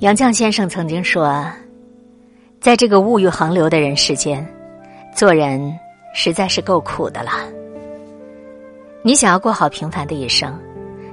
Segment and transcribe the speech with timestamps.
[0.00, 1.44] 杨绛先生曾经说，
[2.58, 4.46] 在这个物欲横流的人世间，
[5.14, 5.78] 做人
[6.14, 7.32] 实在是够苦的了。
[9.02, 10.58] 你想要过好平凡的一生，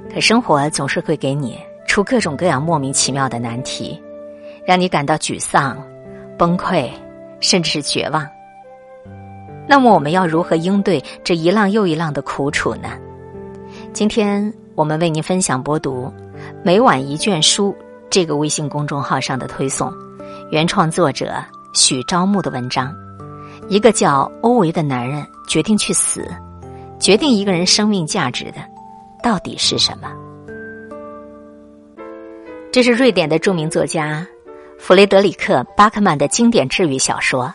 [0.09, 4.01] 可生活总是会给你出各种各样莫名其妙的难题，
[4.65, 5.77] 让你感到沮丧、
[6.37, 6.89] 崩溃，
[7.41, 8.25] 甚至是绝望。
[9.67, 12.91] 那么，我们要如何应对这一浪又一浪的苦楚呢？
[13.91, 16.09] 今天我们为您分享播读
[16.63, 17.75] 每晚一卷书。
[18.09, 19.93] 这个微信公众号上的推送，
[20.49, 21.35] 原创作者
[21.73, 22.95] 许朝木的文章。
[23.67, 26.25] 一个叫欧维的男人决定去死，
[26.99, 28.63] 决定一个人生命价值的，
[29.21, 30.09] 到底是什么？
[32.71, 34.25] 这是瑞典的著名作家
[34.77, 37.53] 弗雷德里克·巴克曼的经典治愈小说。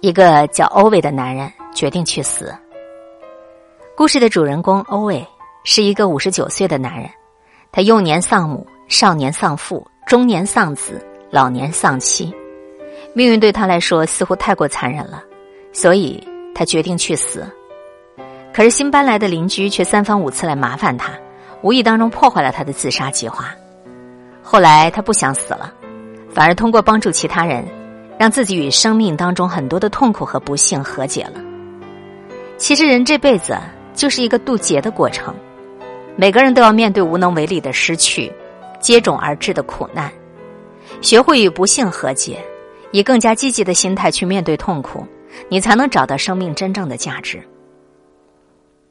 [0.00, 2.54] 一个叫欧维的男人决定去死。
[3.96, 5.26] 故事的主人公欧维
[5.64, 7.08] 是一个五十九岁的男人，
[7.72, 8.66] 他幼年丧母。
[8.92, 12.30] 少年丧父，中年丧子，老年丧妻，
[13.14, 15.24] 命运对他来说似乎太过残忍了，
[15.72, 16.22] 所以
[16.54, 17.42] 他决定去死。
[18.52, 21.10] 可是新搬来的邻居却三番五次来麻烦他，
[21.62, 23.46] 无意当中破坏了他的自杀计划。
[24.42, 25.72] 后来他不想死了，
[26.28, 27.66] 反而通过帮助其他人，
[28.18, 31.40] 让自己与生命当中很多的痛苦和不幸和解了。
[32.58, 33.58] 其实人这辈子
[33.94, 35.34] 就是一个渡劫的过程，
[36.14, 38.30] 每个人都要面对无能为力的失去。
[38.82, 40.12] 接踵而至的苦难，
[41.00, 42.44] 学会与不幸和解，
[42.90, 45.06] 以更加积极的心态去面对痛苦，
[45.48, 47.40] 你才能找到生命真正的价值。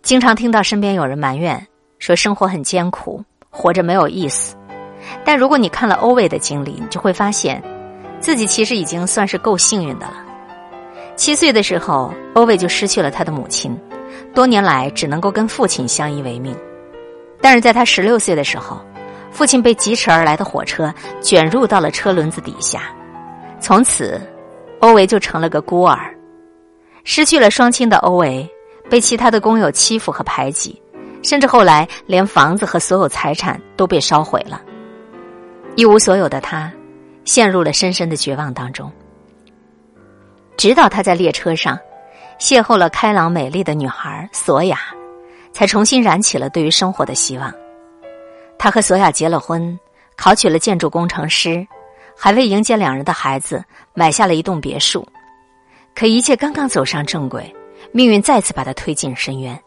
[0.02, 1.68] 经常听到身边有人埋怨
[2.00, 4.56] 说生活很艰苦，活着没有意思。
[5.26, 7.62] 但如果你看了欧维的经历，你就会发现，
[8.22, 10.26] 自己其实已经算是够幸运的了。
[11.18, 13.78] 七岁的时候，欧维就失去了他的母亲，
[14.34, 16.56] 多年来只能够跟父亲相依为命。
[17.42, 18.80] 但是在他十六岁的时候。
[19.32, 22.94] 父亲被疾驰而来的火车卷入到了车轮子底下，
[23.60, 24.22] 从此，
[24.80, 26.14] 欧维就成了个孤儿。
[27.04, 28.48] 失去了双亲的欧维，
[28.90, 30.80] 被其他的工友欺负和排挤，
[31.24, 34.62] 甚至后来连房子和所有财产都被烧毁了。
[35.76, 36.72] 一无所有的他，
[37.24, 38.92] 陷入了深深的绝望当中。
[40.58, 41.80] 直到他在列车上，
[42.40, 44.78] 邂逅了开朗美丽的女孩索雅，
[45.54, 47.52] 才重新燃起了对于生活的希望。
[48.64, 49.80] 他和索雅结了婚，
[50.16, 51.68] 考取了建筑工程师，
[52.16, 55.04] 还为迎接两人的孩子买下了一栋别墅。
[55.96, 57.52] 可一切刚刚走上正轨，
[57.92, 59.60] 命运再次把他推进深渊。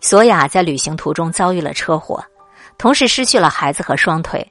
[0.00, 2.20] 索雅在旅行途中遭遇了车祸，
[2.76, 4.44] 同时失去了孩子和双腿，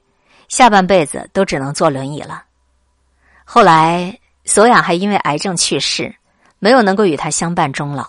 [0.48, 2.46] 下半辈子都只能坐轮椅了。
[3.44, 6.16] 后来，索雅还因为癌症去世，
[6.60, 8.08] 没有能够与他相伴终老。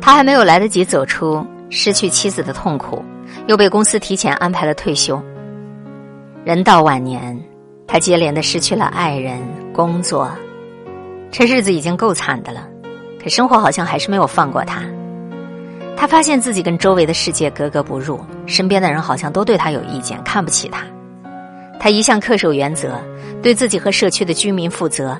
[0.00, 3.04] 他还没有来得及走出失去妻子的痛苦。
[3.46, 5.22] 又被公司提前安排了退休。
[6.44, 7.38] 人到晚年，
[7.86, 9.40] 他接连的失去了爱人、
[9.72, 10.30] 工作，
[11.30, 12.68] 这日子已经够惨的了。
[13.22, 14.82] 可生活好像还是没有放过他。
[15.96, 20.84] 他发现自己跟周围的世界格格不入，身边的人好像都对他有意见，看不起他。
[21.80, 23.00] 他一向恪守原则，
[23.42, 25.18] 对自己和社区的居民负责，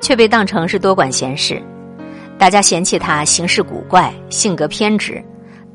[0.00, 1.62] 却被当成是多管闲事。
[2.38, 5.20] 大家嫌弃他行事古怪，性格偏执。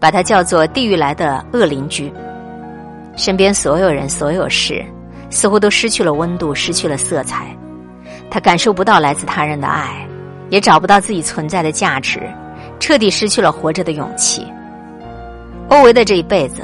[0.04, 2.12] 把他叫做地狱来的恶邻居。
[3.16, 4.84] 身边所有人、所有事，
[5.30, 7.46] 似乎都失去了温度，失去了色彩。
[8.30, 10.06] 他感受不到来自他人的爱，
[10.50, 12.20] 也找不到自己存在的价值，
[12.82, 14.46] 彻底失去了活着的勇气。
[15.70, 16.64] 欧维的这一辈子，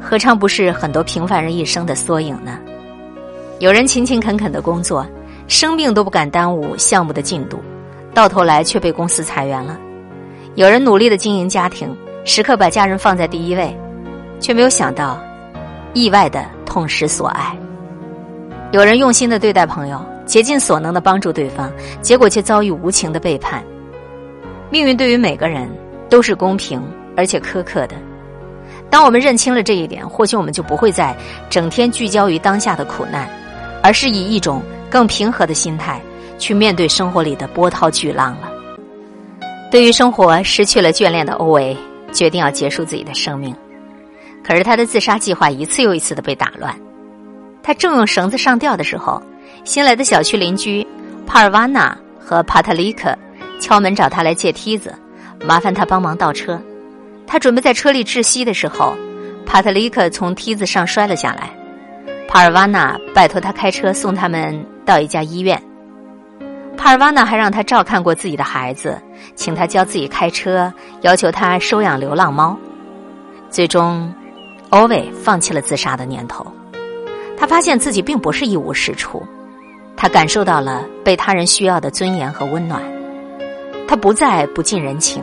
[0.00, 2.58] 何尝不是很多平凡人一生的缩影呢？
[3.60, 5.06] 有人勤勤恳恳的工作，
[5.46, 7.60] 生病都不敢耽误项目的进度，
[8.12, 9.78] 到头来却被公司裁员了。
[10.56, 11.96] 有人努力的经营家庭。
[12.24, 13.76] 时刻把家人放在第一位，
[14.40, 15.20] 却没有想到，
[15.92, 17.54] 意外的痛失所爱。
[18.72, 21.70] 有人用心的对待朋友，竭尽所能的帮助对方，
[22.00, 23.62] 结果却遭遇无情的背叛。
[24.70, 25.68] 命运对于每个人
[26.08, 26.82] 都是公平
[27.14, 27.94] 而且苛刻的。
[28.88, 31.14] 当我们认清了这一点，或许我们就不会再
[31.50, 33.28] 整天聚焦于当下的苦难，
[33.82, 36.00] 而是以一种更平和的心态
[36.38, 38.50] 去面对生活里的波涛巨浪了。
[39.70, 41.76] 对于生活失去了眷恋的欧维。
[42.14, 43.54] 决定要结束自己的生命，
[44.42, 46.74] 可是他的自杀计划一次又一次的被打乱。
[47.62, 49.20] 他正用绳子上吊的时候，
[49.64, 50.86] 新来的小区邻居
[51.26, 53.18] 帕尔瓦纳和帕特里克
[53.60, 54.94] 敲门找他来借梯子，
[55.44, 56.58] 麻烦他帮忙倒车。
[57.26, 58.94] 他准备在车里窒息的时候，
[59.44, 61.50] 帕特里克从梯子上摔了下来。
[62.28, 65.60] 帕尔瓦纳拜托他开车送他们到一家医院。
[66.76, 69.00] 帕尔瓦纳还让他照看过自己的孩子，
[69.34, 72.56] 请他教自己开车，要求他收养流浪猫。
[73.48, 74.12] 最终，
[74.70, 76.46] 欧维放弃了自杀的念头。
[77.36, 79.22] 他发现自己并不是一无是处，
[79.96, 82.82] 他感受到了被他人需要的尊严和温暖。
[83.88, 85.22] 他不再不近人情，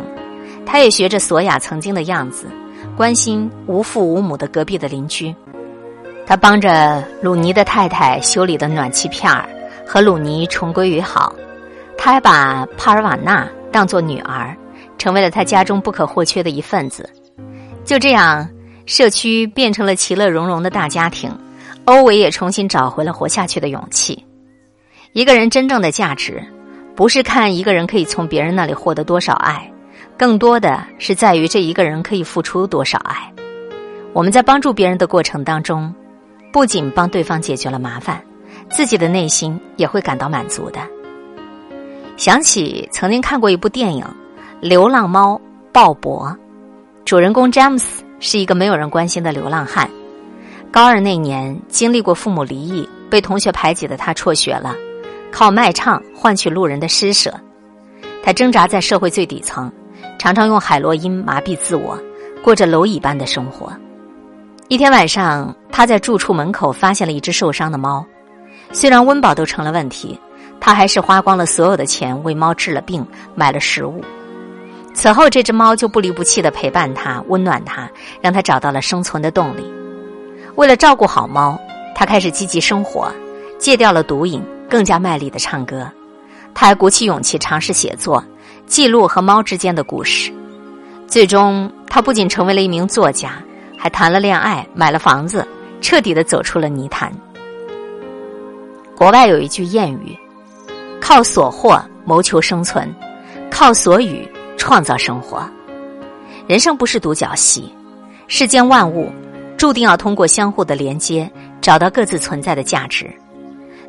[0.66, 2.48] 他也学着索雅曾经的样子，
[2.96, 5.34] 关心无父无母的隔壁的邻居。
[6.26, 9.48] 他帮着鲁尼的太太修理的暖气片儿，
[9.92, 11.36] 和鲁尼重归于好。
[11.98, 14.56] 他还把帕尔瓦纳当作女儿，
[14.98, 17.10] 成为了他家中不可或缺的一份子。
[17.84, 18.48] 就这样，
[18.86, 21.30] 社区变成了其乐融融的大家庭。
[21.84, 24.26] 欧维也重新找回了活下去的勇气。
[25.12, 26.42] 一个人真正的价值，
[26.96, 29.70] 不是看一个人可以从别人那里获得多少爱，
[30.18, 33.30] 更多的是在于这一个人可以付出多少爱。
[34.14, 35.94] 我们在帮助别人的过程当中。
[36.54, 38.22] 不仅帮对方解决了麻烦，
[38.72, 40.80] 自己的内心也会感到满足的。
[42.18, 44.04] 想起曾经看过一部电影
[44.62, 45.40] 《流浪猫
[45.72, 46.28] 鲍勃》，
[47.04, 49.90] 主人公詹姆斯是一个没有人关心的流浪汉。
[50.72, 54.76] 高二那年，经历过父母离异、被同学排挤的他辍学了，
[55.32, 57.34] 靠卖唱换取路人的施舍。
[58.24, 59.70] 他挣扎在社会最底层，
[60.18, 62.00] 常常用海洛因麻痹自我，
[62.44, 63.74] 过着蝼蚁般的生活。
[64.70, 68.06] 一天晚上，他在住处门口发现了一只受伤的猫。
[68.74, 70.20] 虽然温饱都成了问题，
[70.60, 74.04] 他还是花光了所有的钱为猫治了病，买了食物。
[74.94, 77.90] 此后，这只猫就不离不弃的陪伴他，温暖他，
[78.22, 79.64] 让他找到了生存的动力。
[80.56, 81.60] 为了照顾好猫，
[81.96, 83.12] 他开始积极生活，
[83.58, 85.90] 戒掉了毒瘾，更加卖力的唱歌。
[86.54, 88.24] 他还鼓起勇气尝试写作，
[88.66, 90.32] 记录和猫之间的故事。
[91.08, 93.34] 最终，他不仅成为了一名作家。
[93.78, 95.48] 还谈了恋爱，买了房子，
[95.82, 97.12] 彻底的走出了泥潭。
[99.02, 100.16] 国外有一句谚语
[101.02, 102.88] ：“靠所获谋求生存，
[103.50, 105.44] 靠所与创造生活。”
[106.46, 107.74] 人生不是独角戏，
[108.28, 109.12] 世间万物
[109.58, 111.28] 注定要通过相互的连接，
[111.62, 113.12] 找到各自存在的价值。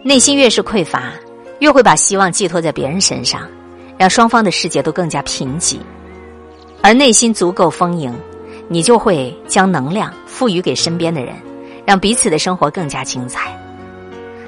[0.02, 1.12] 内心越是匮乏，
[1.58, 3.46] 越会把希望寄托在别人身上，
[3.98, 5.76] 让双方的世界都更加贫瘠；
[6.80, 8.10] 而内心足够丰盈。
[8.66, 11.34] 你就会将能量赋予给身边的人，
[11.84, 13.54] 让彼此的生活更加精彩。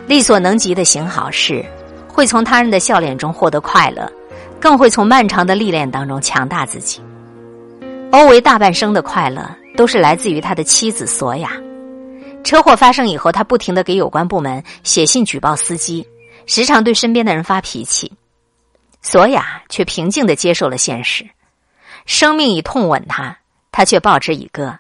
[0.06, 1.64] 力所能及的行好事，
[2.06, 4.10] 会从他人的笑脸中获得快乐，
[4.60, 7.00] 更会从漫长的历练当中强大自己。
[8.10, 11.52] 欧维大半生的快乐都是来自于他的妻子索雅。
[12.44, 16.06] 车祸发生以后，他不停的给有关部门写信举报司机，
[16.46, 18.12] 时常对身边的人发脾气。
[19.00, 21.26] 索雅却平静的接受了现实，
[22.04, 23.36] 生命以痛吻他。
[23.72, 24.78] 他却报之以歌，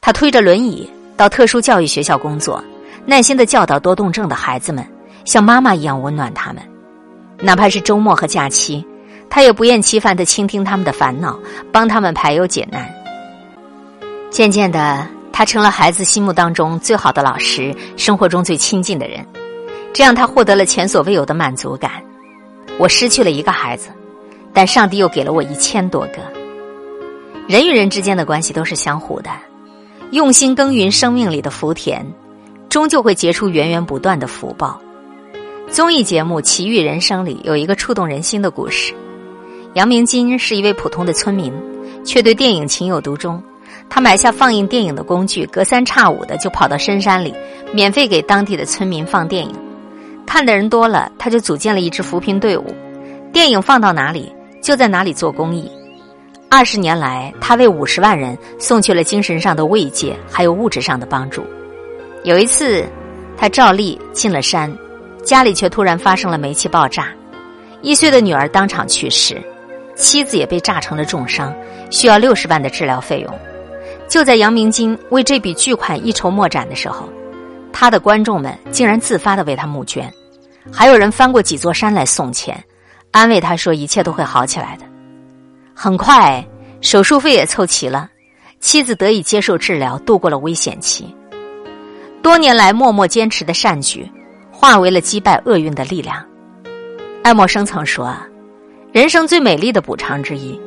[0.00, 2.62] 他推着轮椅到特殊教育学校工作，
[3.10, 4.86] 耐心的教导多动症的孩子们，
[5.24, 6.62] 像妈妈一样温暖他们。
[7.40, 8.86] 哪怕是周末和假期，
[9.28, 11.36] 他也不厌其烦的倾听他们的烦恼，
[11.72, 12.88] 帮他们排忧解难。
[14.30, 19.26] 渐渐的，他成了孩子心目当中最好的老师，生活中最亲近的人。
[19.92, 21.90] 这样，他获得了前所未有的满足感。
[22.78, 23.88] 我失去了一个孩子，
[24.54, 26.18] 但上帝又给了我一千多个。
[27.48, 29.30] 人与人之间的关系都是相互的，
[30.12, 32.06] 用心耕耘生命里的福田，
[32.70, 34.80] 终究会结出源源不断的福报。
[35.68, 38.94] 综艺节目《奇遇人生》里有一个触动人心的故事：
[39.74, 41.52] 杨明金是一位普通的村民，
[42.04, 43.42] 却对电影情有独钟。
[43.88, 47.34] 他买下放映电影的工具，隔三差五的就跑到深山里，
[47.72, 49.52] 免费给当地的村民放电影。
[50.24, 52.72] 看的人多了，他就组建了一支扶贫队伍，
[53.32, 55.68] 电影放到哪里，就在哪里做公益。
[56.48, 61.42] 二十年来，他为五十万人送去了精神上的慰藉，还有物质上的帮助。
[62.22, 62.84] 有一次，
[63.36, 64.70] 他照例进了山，
[65.24, 67.08] 家里却突然发生了煤气爆炸，
[67.80, 69.42] 一岁的女儿当场去世，
[69.96, 71.54] 妻子也被炸成了重伤，
[71.90, 73.38] 需要六十万的治疗费用。
[74.06, 77.08] 就在杨明金为这笔巨款一筹莫展的时候，
[77.72, 80.12] 他的观众们竟然自发的为他募捐，
[80.70, 82.62] 还有人翻过几座山来送钱，
[83.12, 84.84] 安慰他说一切都会好起来的。
[85.74, 86.46] 很快，
[86.82, 88.10] 手术费也凑齐了，
[88.60, 91.14] 妻子得以接受治疗，度过了危险期。
[92.22, 94.08] 多年来默默坚持的善举，
[94.50, 96.22] 化为了击败厄运的力量。
[97.22, 98.14] 爱默生曾说
[98.92, 100.58] ：“人生最美丽的补偿之一，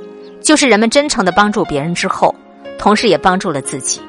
[0.41, 2.33] 就是人们真诚的帮助别人之后，
[2.79, 4.01] 同时也帮助了自己。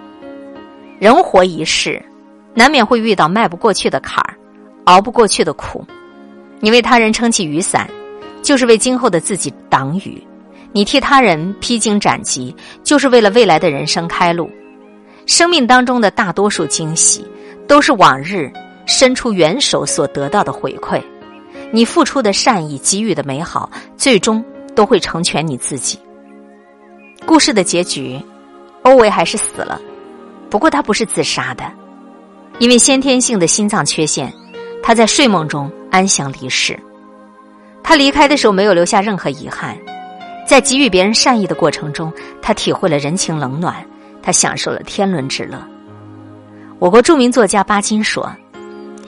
[0.99, 2.03] 人活一世，
[2.55, 4.35] 难免会遇到迈不过去的坎儿，
[4.85, 5.85] 熬不过去的苦。
[6.61, 7.89] 你为他人撑起雨伞，
[8.43, 10.23] 就是为今后的自己挡雨。”
[10.73, 14.51] 你替他人披荆斩棘，就是为了未来的人生开路。
[15.25, 17.25] 生命当中的大多数惊喜，
[17.75, 18.49] 都是往日
[18.87, 21.03] 伸出援手所得到的回馈。
[21.73, 24.45] 你付出的善意，给予的美好，最终
[24.77, 25.99] 都会成全你自己。
[27.27, 28.17] 故事的结局，
[28.83, 29.81] 欧维还是死了，
[30.49, 31.65] 不过他不是自杀的，
[32.61, 34.33] 因为先天性的心脏缺陷，
[34.81, 36.79] 他在睡梦中安详离世。
[37.83, 39.77] 他离开的时候没有留下任何遗憾，
[40.47, 43.85] 在给予别人善意的过程中，他体会了人情冷暖，
[44.23, 45.59] 他享受了天伦之乐。
[46.81, 48.31] 我国著名作家巴金说：“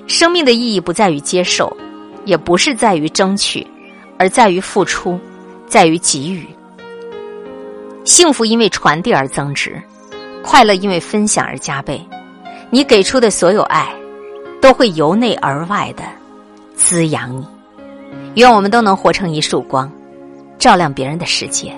[0.06, 1.74] 生命的意义不在于接受，
[2.24, 3.66] 也不是在于争取，
[4.18, 5.18] 而在于付出，
[5.66, 6.46] 在于给予。
[8.04, 9.82] 幸福因为传递而增值，
[10.42, 12.00] 快乐因为分享而加倍。
[12.70, 13.92] 你给出的所有爱，
[14.60, 16.04] 都会由内而外的
[16.76, 17.46] 滋养你。
[18.36, 19.90] 愿我们都能活成一束光，
[20.58, 21.74] 照亮别人的世界，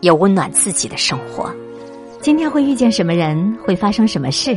[0.00, 1.50] 也温暖自己的生活。
[2.20, 4.56] 今天会遇见什么人，会发生什么事？”